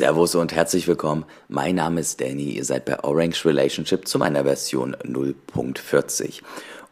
[0.00, 1.26] Servus und herzlich willkommen.
[1.48, 2.52] Mein Name ist Danny.
[2.52, 6.40] Ihr seid bei Orange Relationship zu meiner Version 0.40.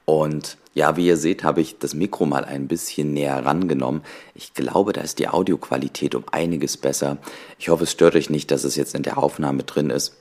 [0.05, 4.03] Und ja, wie ihr seht, habe ich das Mikro mal ein bisschen näher rangenommen.
[4.35, 7.17] Ich glaube, da ist die Audioqualität um einiges besser.
[7.59, 10.18] Ich hoffe, es stört euch nicht, dass es jetzt in der Aufnahme drin ist.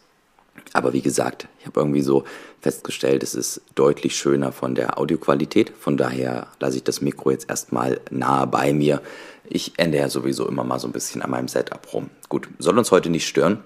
[0.78, 2.24] Aber wie gesagt, ich habe irgendwie so
[2.62, 5.72] festgestellt, es ist deutlich schöner von der Audioqualität.
[5.76, 9.02] Von daher lasse ich das Mikro jetzt erstmal nahe bei mir.
[9.50, 12.12] Ich ende ja sowieso immer mal so ein bisschen an meinem Setup rum.
[12.30, 13.64] Gut, soll uns heute nicht stören.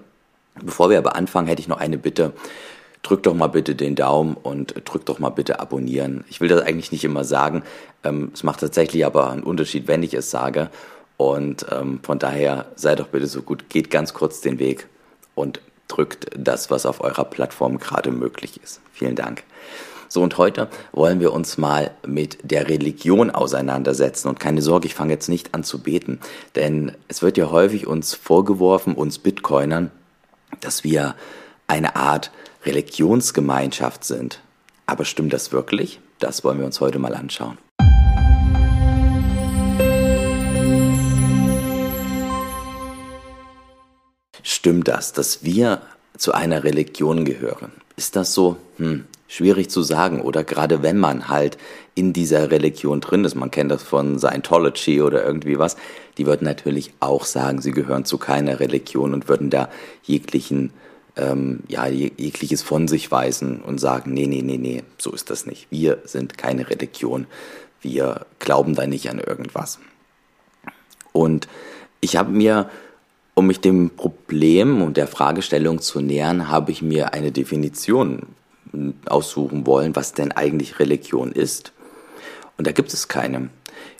[0.62, 2.32] Bevor wir aber anfangen, hätte ich noch eine Bitte.
[3.02, 6.24] Drückt doch mal bitte den Daumen und drückt doch mal bitte abonnieren.
[6.30, 7.62] Ich will das eigentlich nicht immer sagen.
[8.04, 10.70] Ähm, es macht tatsächlich aber einen Unterschied, wenn ich es sage.
[11.18, 14.86] Und ähm, von daher seid doch bitte so gut, geht ganz kurz den Weg
[15.34, 15.60] und
[15.92, 18.80] drückt das, was auf eurer Plattform gerade möglich ist.
[18.92, 19.44] Vielen Dank.
[20.08, 24.28] So, und heute wollen wir uns mal mit der Religion auseinandersetzen.
[24.28, 26.20] Und keine Sorge, ich fange jetzt nicht an zu beten,
[26.54, 29.90] denn es wird ja häufig uns vorgeworfen, uns Bitcoinern,
[30.60, 31.14] dass wir
[31.66, 32.30] eine Art
[32.66, 34.40] Religionsgemeinschaft sind.
[34.86, 36.00] Aber stimmt das wirklich?
[36.18, 37.56] Das wollen wir uns heute mal anschauen.
[44.42, 45.82] Stimmt das, dass wir
[46.16, 47.72] zu einer Religion gehören?
[47.96, 48.56] Ist das so?
[48.78, 50.20] Hm, schwierig zu sagen.
[50.20, 51.56] Oder gerade wenn man halt
[51.94, 55.76] in dieser Religion drin ist, man kennt das von Scientology oder irgendwie was,
[56.18, 59.70] die würden natürlich auch sagen, sie gehören zu keiner Religion und würden da
[60.02, 60.72] jeglichen,
[61.16, 65.46] ähm, ja, jegliches von sich weisen und sagen, nee, nee, nee, nee, so ist das
[65.46, 65.66] nicht.
[65.70, 67.26] Wir sind keine Religion.
[67.80, 69.78] Wir glauben da nicht an irgendwas.
[71.12, 71.48] Und
[72.00, 72.70] ich habe mir
[73.34, 78.26] um mich dem Problem und der Fragestellung zu nähern, habe ich mir eine Definition
[79.06, 81.72] aussuchen wollen, was denn eigentlich Religion ist.
[82.58, 83.50] Und da gibt es keine.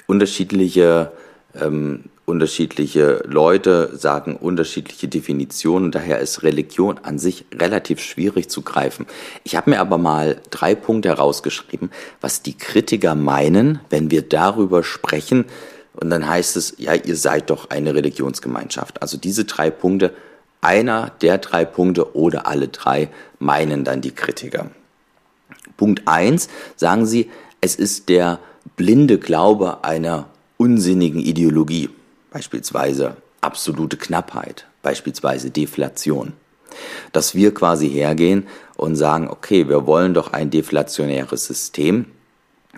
[0.06, 1.12] Unterschiedliche,
[1.54, 5.90] ähm, unterschiedliche Leute sagen unterschiedliche Definitionen.
[5.90, 9.06] Daher ist Religion an sich relativ schwierig zu greifen.
[9.44, 11.90] Ich habe mir aber mal drei Punkte herausgeschrieben,
[12.20, 15.46] was die Kritiker meinen, wenn wir darüber sprechen,
[15.94, 19.02] und dann heißt es, ja, ihr seid doch eine Religionsgemeinschaft.
[19.02, 20.14] Also diese drei Punkte,
[20.60, 24.70] einer der drei Punkte oder alle drei meinen dann die Kritiker.
[25.76, 27.30] Punkt eins sagen sie,
[27.60, 28.38] es ist der
[28.76, 30.26] blinde Glaube einer
[30.56, 31.90] unsinnigen Ideologie,
[32.30, 36.32] beispielsweise absolute Knappheit, beispielsweise Deflation.
[37.12, 42.06] Dass wir quasi hergehen und sagen, okay, wir wollen doch ein deflationäres System,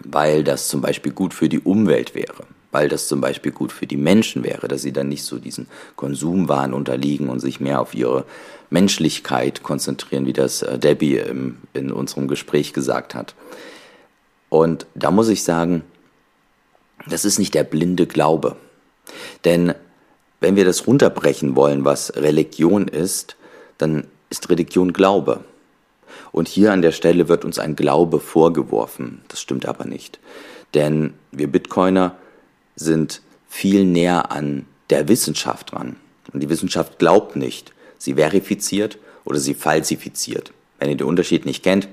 [0.02, 2.44] weil das zum Beispiel gut für die Umwelt wäre
[2.74, 5.68] weil das zum Beispiel gut für die Menschen wäre, dass sie dann nicht so diesen
[5.94, 8.24] Konsumwahn unterliegen und sich mehr auf ihre
[8.68, 13.36] Menschlichkeit konzentrieren, wie das äh, Debbie im, in unserem Gespräch gesagt hat.
[14.48, 15.84] Und da muss ich sagen,
[17.08, 18.56] das ist nicht der blinde Glaube.
[19.44, 19.74] Denn
[20.40, 23.36] wenn wir das runterbrechen wollen, was Religion ist,
[23.78, 25.44] dann ist Religion Glaube.
[26.32, 29.22] Und hier an der Stelle wird uns ein Glaube vorgeworfen.
[29.28, 30.18] Das stimmt aber nicht.
[30.74, 32.16] Denn wir Bitcoiner
[32.76, 35.96] sind viel näher an der Wissenschaft dran.
[36.32, 37.72] Und die Wissenschaft glaubt nicht.
[37.98, 40.52] Sie verifiziert oder sie falsifiziert.
[40.78, 41.88] Wenn ihr den Unterschied nicht kennt,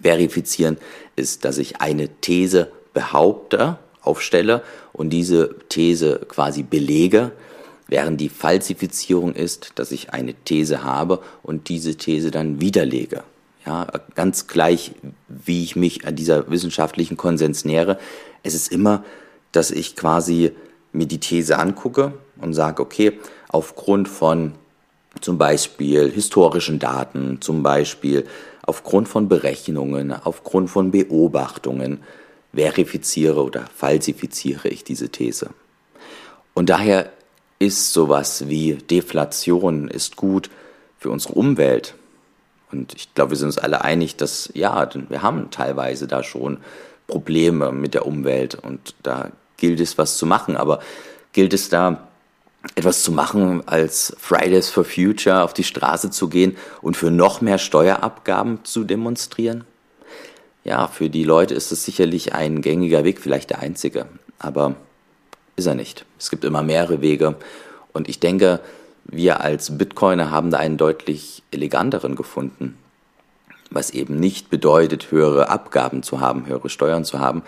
[0.00, 0.78] verifizieren
[1.16, 4.62] ist, dass ich eine These behaupte, aufstelle
[4.92, 7.32] und diese These quasi belege,
[7.88, 13.22] während die Falsifizierung ist, dass ich eine These habe und diese These dann widerlege.
[13.66, 14.92] Ja, ganz gleich,
[15.28, 17.98] wie ich mich an dieser wissenschaftlichen Konsens nähere,
[18.42, 19.04] es ist immer
[19.52, 20.52] dass ich quasi
[20.92, 23.18] mir die These angucke und sage, okay,
[23.48, 24.54] aufgrund von
[25.20, 28.26] zum Beispiel historischen Daten, zum Beispiel
[28.62, 32.02] aufgrund von Berechnungen, aufgrund von Beobachtungen
[32.54, 35.50] verifiziere oder falsifiziere ich diese These.
[36.54, 37.10] Und daher
[37.58, 40.50] ist sowas wie Deflation ist gut
[40.98, 41.94] für unsere Umwelt.
[42.70, 46.58] Und ich glaube, wir sind uns alle einig, dass ja, wir haben teilweise da schon
[47.06, 49.30] Probleme mit der Umwelt und da
[49.62, 50.56] gilt es, was zu machen.
[50.56, 50.80] Aber
[51.32, 52.08] gilt es da,
[52.74, 57.40] etwas zu machen, als Fridays for Future auf die Straße zu gehen und für noch
[57.40, 59.64] mehr Steuerabgaben zu demonstrieren?
[60.64, 64.06] Ja, für die Leute ist es sicherlich ein gängiger Weg, vielleicht der einzige,
[64.38, 64.76] aber
[65.56, 66.04] ist er nicht.
[66.18, 67.36] Es gibt immer mehrere Wege
[67.92, 68.60] und ich denke,
[69.04, 72.78] wir als Bitcoiner haben da einen deutlich eleganteren gefunden,
[73.70, 77.42] was eben nicht bedeutet, höhere Abgaben zu haben, höhere Steuern zu haben,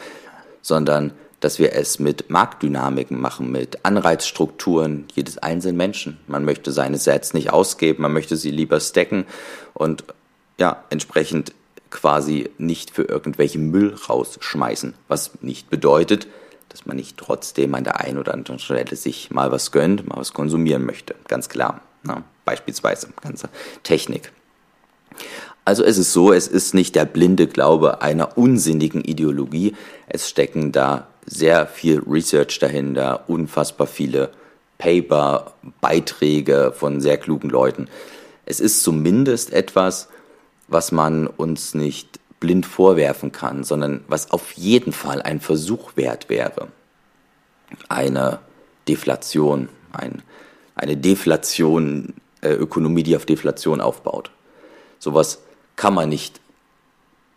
[0.60, 1.12] sondern
[1.44, 6.18] dass wir es mit Marktdynamiken machen, mit Anreizstrukturen jedes einzelnen Menschen.
[6.26, 9.26] Man möchte seine Sets nicht ausgeben, man möchte sie lieber stacken
[9.74, 10.04] und
[10.58, 11.52] ja, entsprechend
[11.90, 16.28] quasi nicht für irgendwelche Müll rausschmeißen, was nicht bedeutet,
[16.70, 20.16] dass man nicht trotzdem an der einen oder anderen Stelle sich mal was gönnt, mal
[20.16, 21.82] was konsumieren möchte, ganz klar.
[22.04, 23.50] Na, beispielsweise ganze
[23.82, 24.32] Technik.
[25.66, 29.74] Also es ist so, es ist nicht der blinde Glaube einer unsinnigen Ideologie.
[30.06, 34.30] Es stecken da sehr viel Research dahinter, unfassbar viele
[34.78, 37.88] Paper, Beiträge von sehr klugen Leuten.
[38.46, 40.08] Es ist zumindest etwas,
[40.68, 46.28] was man uns nicht blind vorwerfen kann, sondern was auf jeden Fall ein Versuch wert
[46.28, 46.68] wäre.
[47.88, 48.40] Eine
[48.86, 50.22] Deflation, ein,
[50.74, 54.30] eine Deflation, äh, Ökonomie, die auf Deflation aufbaut.
[54.98, 55.42] Sowas
[55.76, 56.40] kann man nicht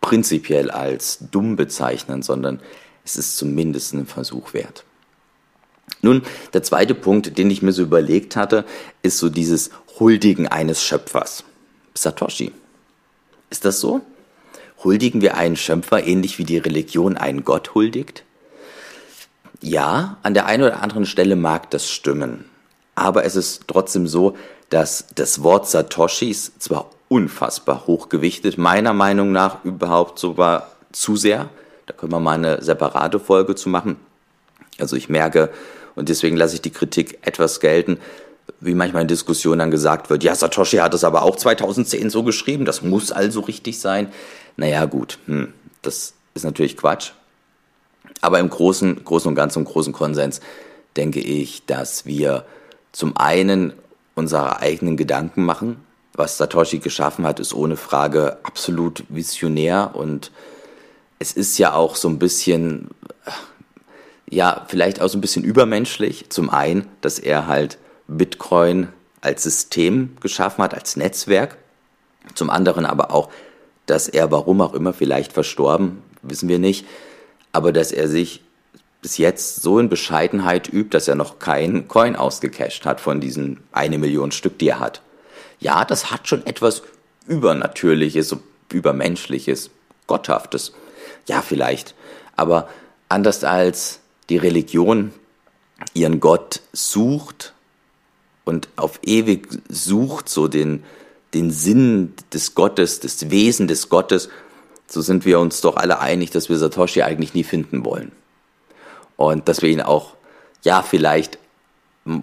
[0.00, 2.60] prinzipiell als dumm bezeichnen, sondern
[3.08, 4.84] es ist zumindest ein Versuch wert.
[6.02, 6.22] Nun,
[6.52, 8.64] der zweite Punkt, den ich mir so überlegt hatte,
[9.02, 11.44] ist so dieses Huldigen eines Schöpfers.
[11.94, 12.52] Satoshi.
[13.50, 14.02] Ist das so?
[14.84, 18.24] Huldigen wir einen Schöpfer ähnlich wie die Religion einen Gott huldigt?
[19.60, 22.44] Ja, an der einen oder anderen Stelle mag das stimmen.
[22.94, 24.36] Aber es ist trotzdem so,
[24.70, 31.48] dass das Wort Satoshis zwar unfassbar hochgewichtet, meiner Meinung nach überhaupt sogar zu sehr.
[31.88, 33.96] Da können wir mal eine separate Folge zu machen.
[34.78, 35.50] Also ich merke,
[35.96, 37.98] und deswegen lasse ich die Kritik etwas gelten,
[38.60, 42.22] wie manchmal in Diskussionen dann gesagt wird, ja, Satoshi hat es aber auch 2010 so
[42.22, 44.12] geschrieben, das muss also richtig sein.
[44.56, 45.52] Naja, gut, hm,
[45.82, 47.12] das ist natürlich Quatsch.
[48.20, 50.40] Aber im großen, großen und ganzen, großen Konsens
[50.96, 52.44] denke ich, dass wir
[52.92, 53.72] zum einen
[54.14, 55.84] unsere eigenen Gedanken machen.
[56.14, 60.32] Was Satoshi geschaffen hat, ist ohne Frage absolut visionär und
[61.18, 62.88] es ist ja auch so ein bisschen,
[64.28, 66.30] ja, vielleicht auch so ein bisschen übermenschlich.
[66.30, 68.88] Zum einen, dass er halt Bitcoin
[69.20, 71.56] als System geschaffen hat, als Netzwerk.
[72.34, 73.30] Zum anderen aber auch,
[73.86, 76.86] dass er, warum auch immer, vielleicht verstorben, wissen wir nicht,
[77.52, 78.42] aber dass er sich
[79.00, 83.60] bis jetzt so in Bescheidenheit übt, dass er noch keinen Coin ausgecasht hat von diesen
[83.72, 85.02] eine Million Stück, die er hat.
[85.60, 86.82] Ja, das hat schon etwas
[87.26, 88.36] Übernatürliches,
[88.72, 89.70] Übermenschliches,
[90.06, 90.72] Gotthaftes.
[91.28, 91.94] Ja, vielleicht.
[92.36, 92.68] Aber
[93.08, 95.12] anders als die Religion
[95.94, 97.54] ihren Gott sucht
[98.44, 100.82] und auf ewig sucht, so den,
[101.34, 104.28] den Sinn des Gottes, das Wesen des Gottes,
[104.86, 108.12] so sind wir uns doch alle einig, dass wir Satoshi eigentlich nie finden wollen.
[109.16, 110.14] Und dass wir ihn auch,
[110.62, 111.38] ja, vielleicht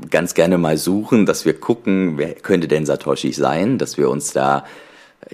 [0.10, 4.34] ganz gerne mal suchen, dass wir gucken, wer könnte denn Satoshi sein, dass wir uns
[4.34, 4.66] da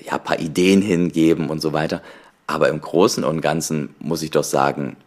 [0.03, 2.01] ja, ein paar Ideen hingeben und so weiter.
[2.51, 4.97] Aber im Großen und Ganzen muss ich doch sagen,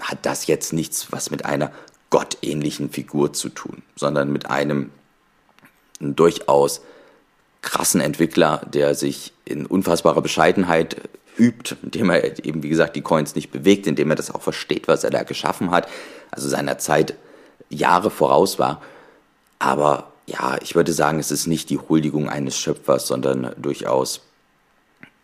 [0.00, 1.72] hat das jetzt nichts was mit einer
[2.10, 4.92] gottähnlichen Figur zu tun, sondern mit einem
[5.98, 6.80] durchaus
[7.60, 10.96] krassen Entwickler, der sich in unfassbarer Bescheidenheit
[11.36, 14.86] übt, indem er eben, wie gesagt, die Coins nicht bewegt, indem er das auch versteht,
[14.86, 15.88] was er da geschaffen hat,
[16.30, 17.14] also seiner Zeit
[17.68, 18.80] Jahre voraus war.
[19.58, 24.20] Aber ja, ich würde sagen, es ist nicht die Huldigung eines Schöpfers, sondern durchaus,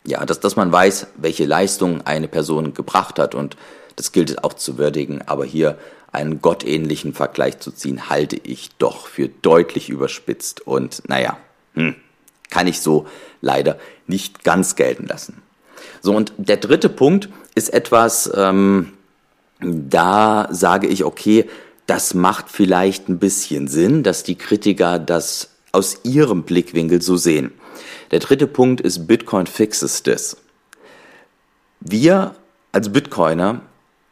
[0.08, 3.56] ja, dass, dass man weiß, welche Leistung eine Person gebracht hat und
[3.96, 5.22] das gilt es auch zu würdigen.
[5.26, 5.78] Aber hier
[6.12, 11.37] einen gottähnlichen Vergleich zu ziehen, halte ich doch für deutlich überspitzt und naja,
[11.75, 11.94] hm,
[12.49, 13.06] kann ich so
[13.43, 15.43] leider nicht ganz gelten lassen.
[16.00, 18.94] So, und der dritte Punkt ist etwas, ähm,
[19.60, 21.48] da sage ich, okay,
[21.86, 27.53] das macht vielleicht ein bisschen Sinn, dass die Kritiker das aus ihrem Blickwinkel so sehen.
[28.11, 30.37] Der dritte Punkt ist Bitcoin fixes this.
[31.81, 32.35] Wir
[32.73, 33.61] als Bitcoiner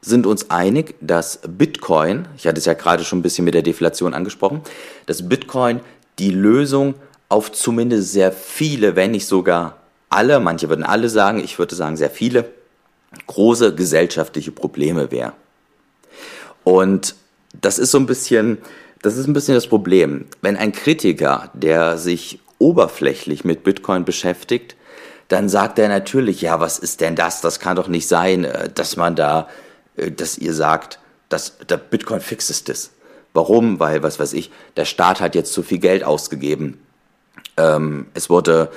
[0.01, 3.63] sind uns einig, dass Bitcoin, ich hatte es ja gerade schon ein bisschen mit der
[3.63, 4.61] Deflation angesprochen,
[5.07, 5.81] dass Bitcoin
[6.21, 6.95] die Lösung
[7.29, 11.97] auf zumindest sehr viele, wenn nicht sogar alle, manche würden alle sagen, ich würde sagen
[11.97, 12.49] sehr viele,
[13.27, 15.33] große gesellschaftliche Probleme wäre.
[16.63, 17.17] Und
[17.61, 18.59] das ist so ein bisschen,
[19.03, 20.27] das ist ein bisschen das Problem.
[20.43, 24.77] Wenn ein Kritiker, der sich oberflächlich mit Bitcoin beschäftigt,
[25.29, 27.41] dann sagt er natürlich, ja, was ist denn das?
[27.41, 29.49] Das kann doch nicht sein, äh, dass man da,
[29.97, 32.93] äh, dass ihr sagt, dass der Bitcoin fix ist das.
[33.35, 33.81] Warum?
[33.81, 36.81] Weil, was weiß ich, der Staat hat jetzt zu viel Geld ausgegeben.
[37.57, 38.71] Ähm, es wurde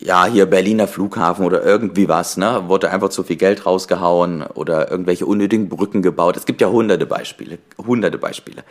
[0.00, 4.90] ja, hier Berliner Flughafen oder irgendwie was, ne, wurde einfach zu viel Geld rausgehauen oder
[4.90, 6.36] irgendwelche unnötigen Brücken gebaut.
[6.36, 8.64] Es gibt ja hunderte Beispiele, hunderte Beispiele.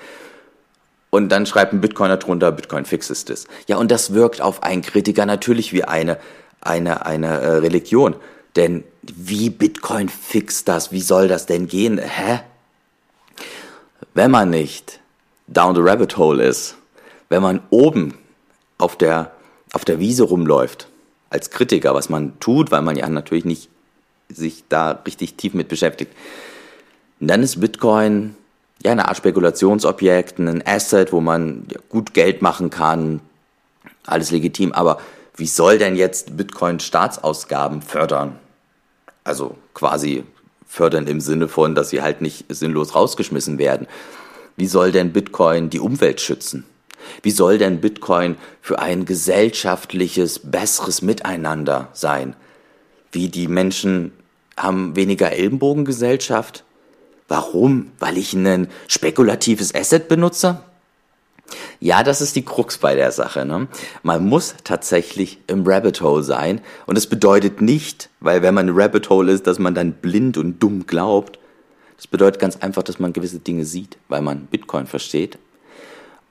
[1.14, 3.46] Und dann schreibt ein Bitcoiner drunter, Bitcoin fixes das.
[3.68, 6.18] Ja, und das wirkt auf einen Kritiker natürlich wie eine,
[6.60, 8.16] eine, eine äh, Religion.
[8.56, 10.92] Denn wie Bitcoin fixt das?
[10.92, 12.00] Wie soll das denn gehen?
[12.00, 12.40] Hä?
[14.16, 15.02] Wenn man nicht
[15.46, 16.78] down the rabbit hole ist,
[17.30, 18.18] wenn man oben
[18.80, 19.34] auf der,
[19.72, 20.88] auf der Wiese rumläuft
[21.30, 23.70] als Kritiker, was man tut, weil man ja natürlich nicht
[24.30, 26.12] sich da richtig tief mit beschäftigt.
[27.20, 28.36] Dann ist Bitcoin
[28.84, 33.22] ja eine Art Spekulationsobjekt, ein Asset, wo man ja, gut Geld machen kann.
[34.06, 35.00] Alles legitim, aber
[35.36, 38.38] wie soll denn jetzt Bitcoin Staatsausgaben fördern?
[39.24, 40.24] Also quasi
[40.68, 43.88] fördern im Sinne von, dass sie halt nicht sinnlos rausgeschmissen werden.
[44.58, 46.66] Wie soll denn Bitcoin die Umwelt schützen?
[47.22, 52.36] Wie soll denn Bitcoin für ein gesellschaftliches, besseres Miteinander sein?
[53.12, 54.14] Wie die Menschen
[54.58, 56.64] haben weniger Ellenbogengesellschaft?
[57.28, 57.92] Warum?
[58.00, 60.60] Weil ich ein spekulatives Asset benutze?
[61.80, 63.46] Ja, das ist die Krux bei der Sache.
[63.46, 63.68] Ne?
[64.02, 66.62] Man muss tatsächlich im Rabbit Hole sein.
[66.86, 70.38] Und es bedeutet nicht, weil wenn man im Rabbit Hole ist, dass man dann blind
[70.38, 71.40] und dumm glaubt.
[71.98, 75.38] Das bedeutet ganz einfach, dass man gewisse Dinge sieht, weil man Bitcoin versteht.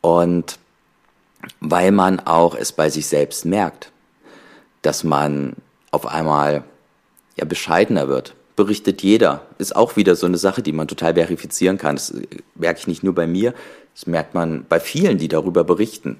[0.00, 0.58] Und
[1.60, 3.92] weil man auch es bei sich selbst merkt,
[4.82, 5.54] dass man
[5.90, 6.64] auf einmal
[7.36, 8.34] ja bescheidener wird.
[8.56, 9.46] Berichtet jeder.
[9.58, 11.96] Ist auch wieder so eine Sache, die man total verifizieren kann.
[11.96, 12.14] Das
[12.54, 13.54] merke ich nicht nur bei mir,
[13.94, 16.18] das merkt man bei vielen, die darüber berichten.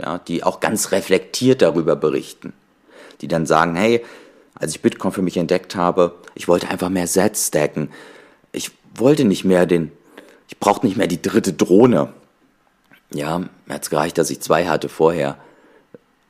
[0.00, 2.54] Ja, die auch ganz reflektiert darüber berichten.
[3.20, 4.02] Die dann sagen, hey,
[4.54, 7.90] als ich Bitcoin für mich entdeckt habe, ich wollte einfach mehr Sets stacken.
[8.52, 9.92] Ich wollte nicht mehr den,
[10.48, 12.12] ich brauchte nicht mehr die dritte Drohne.
[13.12, 15.36] Ja, mir hat's gereicht, dass ich zwei hatte vorher.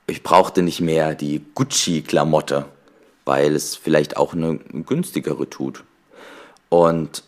[0.06, 2.66] Ich brauchte nicht mehr die Gucci-Klamotte,
[3.30, 5.84] weil es vielleicht auch eine günstigere tut.
[6.68, 7.22] Und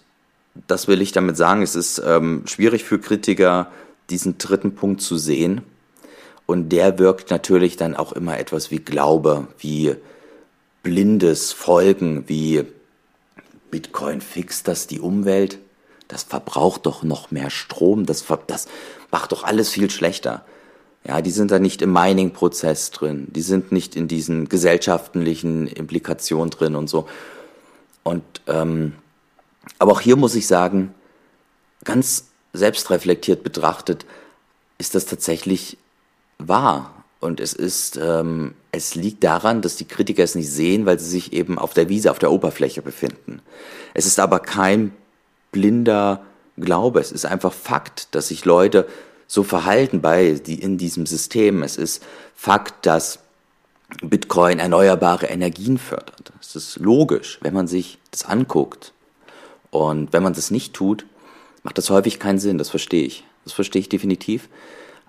[0.67, 1.63] das will ich damit sagen.
[1.63, 3.71] Es ist ähm, schwierig für Kritiker,
[4.11, 5.61] diesen dritten Punkt zu sehen.
[6.45, 9.95] Und der wirkt natürlich dann auch immer etwas wie Glaube, wie
[10.83, 12.65] blindes Folgen, wie
[13.71, 15.61] Bitcoin fixt das die Umwelt.
[16.09, 18.67] Das verbraucht doch noch mehr Strom, das, das
[19.13, 20.45] macht doch alles viel schlechter.
[21.05, 26.51] Ja, die sind da nicht im Mining-Prozess drin, die sind nicht in diesen gesellschaftlichen Implikationen
[26.51, 27.09] drin und so.
[28.05, 28.93] Und ähm,
[29.79, 30.95] aber auch hier muss ich sagen,
[31.85, 34.07] ganz selbstreflektiert betrachtet,
[34.79, 35.79] ist das tatsächlich
[36.39, 37.05] wahr.
[37.21, 41.09] Und es ist, ähm, es liegt daran, dass die Kritiker es nicht sehen, weil sie
[41.09, 43.41] sich eben auf der Wiese, auf der Oberfläche befinden.
[43.95, 44.93] Es ist aber kein
[45.53, 46.25] blinder
[46.59, 47.01] Glaube.
[47.01, 48.89] Es ist einfach Fakt, dass sich Leute
[49.27, 51.63] so verhalten bei die in diesem System.
[51.63, 52.03] Es ist
[52.35, 53.21] Fakt, dass
[54.03, 56.33] Bitcoin erneuerbare Energien fördert.
[56.41, 58.93] Es ist logisch, wenn man sich das anguckt.
[59.71, 61.07] Und wenn man das nicht tut,
[61.63, 63.25] macht das häufig keinen Sinn, das verstehe ich.
[63.45, 64.49] Das verstehe ich definitiv.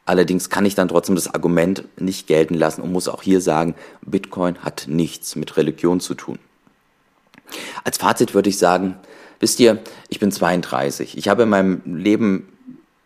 [0.06, 3.76] Allerdings kann ich dann trotzdem das Argument nicht gelten lassen und muss auch hier sagen,
[4.02, 6.40] Bitcoin hat nichts mit Religion zu tun.
[7.84, 8.98] Als Fazit würde ich sagen,
[9.40, 9.80] wisst ihr,
[10.10, 11.18] ich bin 32.
[11.18, 12.53] Ich habe in meinem Leben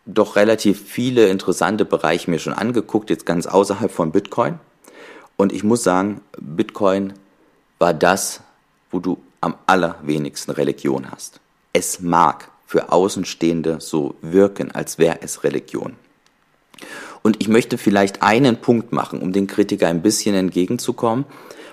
[0.08, 4.58] doch relativ viele interessante Bereiche mir schon angeguckt, jetzt ganz außerhalb von Bitcoin.
[5.36, 7.12] Und ich muss sagen, Bitcoin
[7.78, 8.40] war das,
[8.90, 11.40] wo du am allerwenigsten Religion hast.
[11.72, 15.94] Es mag für Außenstehende so wirken, als wäre es Religion.
[17.22, 21.26] Und ich möchte vielleicht einen Punkt machen, um den Kritiker ein bisschen entgegenzukommen,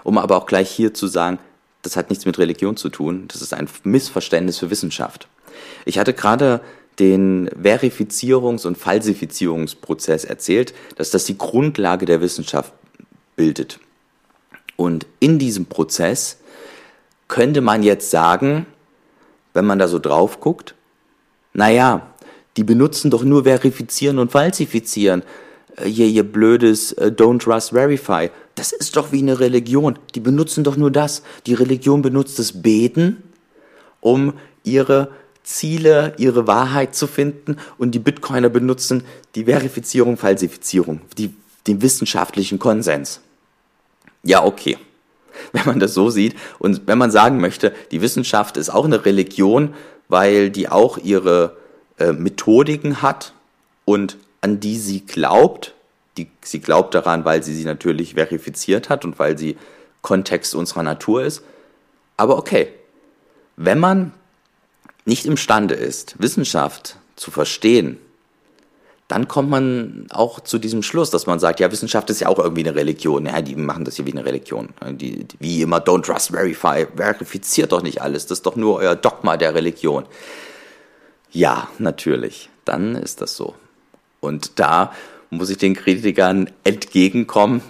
[0.04, 1.40] um aber auch gleich hier zu sagen,
[1.82, 5.28] das hat nichts mit Religion zu tun, das ist ein Missverständnis für Wissenschaft.
[5.86, 6.62] Ich hatte gerade
[7.00, 12.74] den Verifizierungs- und Falsifizierungsprozess erzählt, dass das die Grundlage der Wissenschaft
[13.36, 13.80] bildet.
[14.78, 16.38] Und in diesem Prozess
[17.28, 18.66] könnte man jetzt sagen,
[19.54, 20.76] wenn man da so drauf guckt,
[21.54, 22.14] naja,
[22.58, 25.24] die benutzen doch nur verifizieren und falsifizieren.
[25.78, 28.30] Äh, hier, ihr blödes äh, Don't Trust Verify.
[28.56, 30.00] Das ist doch wie eine Religion.
[30.14, 31.24] Die benutzen doch nur das.
[31.46, 33.24] Die Religion benutzt das Beten,
[34.00, 34.34] um
[34.64, 35.10] ihre
[35.46, 37.58] Ziele, ihre Wahrheit zu finden.
[37.78, 39.04] Und die Bitcoiner benutzen
[39.36, 41.34] die Verifizierung, Falsifizierung, die,
[41.68, 43.22] den wissenschaftlichen Konsens.
[44.24, 44.78] Ja, okay
[45.52, 46.36] wenn man das so sieht.
[46.60, 49.74] Und wenn man sagen möchte, die Wissenschaft ist auch eine Religion,
[50.08, 51.58] weil die auch ihre
[51.98, 53.34] äh, Methodiken hat
[53.86, 55.74] und an die sie glaubt.
[56.18, 59.58] Die, sie glaubt daran, weil sie sie natürlich verifiziert hat und weil sie
[60.02, 61.44] Kontext unserer Natur ist.
[62.16, 62.70] Aber okay,
[63.58, 64.14] wenn man
[65.06, 68.00] nicht imstande ist, Wissenschaft zu verstehen,
[69.08, 72.40] dann kommt man auch zu diesem Schluss, dass man sagt, ja, Wissenschaft ist ja auch
[72.40, 73.28] irgendwie eine Religion.
[73.28, 74.70] Ja, die machen das hier wie eine Religion.
[74.94, 76.88] Die, die, wie immer, don't trust, verify.
[76.96, 78.26] Verifiziert doch nicht alles.
[78.26, 80.06] Das ist doch nur euer Dogma der Religion.
[81.32, 82.50] Ja, natürlich.
[82.66, 83.54] Dann ist das so.
[84.22, 84.92] Und da
[85.30, 87.62] muss ich den Kritikern entgegenkommen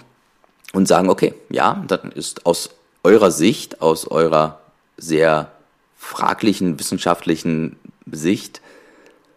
[0.72, 2.70] und sagen, okay, ja, dann ist aus
[3.02, 4.60] eurer Sicht, aus eurer
[4.96, 5.52] sehr
[5.96, 7.76] fraglichen wissenschaftlichen
[8.10, 8.60] Sicht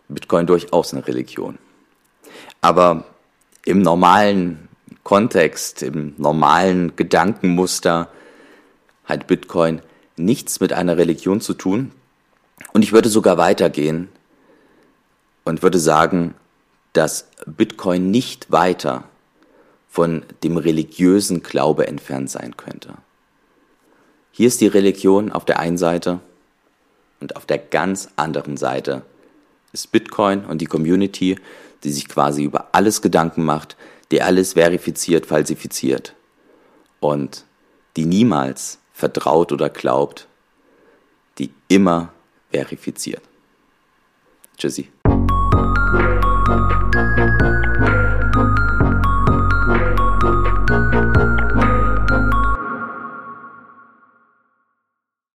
[0.07, 1.57] Bitcoin durchaus eine Religion.
[2.61, 3.05] Aber
[3.65, 4.67] im normalen
[5.03, 8.09] Kontext, im normalen Gedankenmuster
[9.05, 9.81] hat Bitcoin
[10.17, 11.91] nichts mit einer Religion zu tun.
[12.73, 14.09] Und ich würde sogar weitergehen
[15.45, 16.35] und würde sagen,
[16.93, 19.03] dass Bitcoin nicht weiter
[19.89, 22.93] von dem religiösen Glaube entfernt sein könnte.
[24.31, 26.19] Hier ist die Religion auf der einen Seite
[27.19, 29.03] und auf der ganz anderen Seite
[29.71, 31.37] ist Bitcoin und die Community,
[31.83, 33.77] die sich quasi über alles Gedanken macht,
[34.11, 36.15] die alles verifiziert, falsifiziert
[36.99, 37.45] und
[37.95, 40.27] die niemals vertraut oder glaubt,
[41.37, 42.11] die immer
[42.51, 43.21] verifiziert.
[44.57, 44.89] Tschüssi.